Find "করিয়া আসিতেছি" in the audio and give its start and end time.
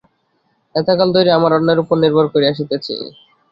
2.33-2.93